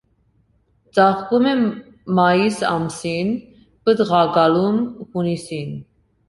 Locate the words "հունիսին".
5.13-5.79